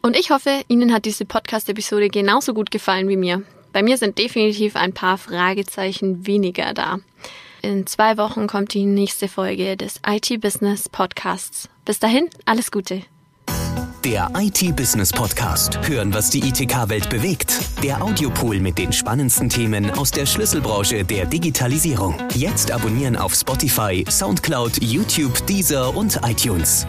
[0.04, 3.42] Und ich hoffe, Ihnen hat diese Podcast-Episode genauso gut gefallen wie mir.
[3.72, 7.00] Bei mir sind definitiv ein paar Fragezeichen weniger da.
[7.64, 11.70] In zwei Wochen kommt die nächste Folge des IT-Business Podcasts.
[11.86, 13.02] Bis dahin, alles Gute.
[14.04, 15.80] Der IT-Business Podcast.
[15.88, 17.58] Hören, was die ITK-Welt bewegt.
[17.82, 22.16] Der Audiopool mit den spannendsten Themen aus der Schlüsselbranche der Digitalisierung.
[22.34, 26.86] Jetzt abonnieren auf Spotify, Soundcloud, YouTube, Deezer und iTunes.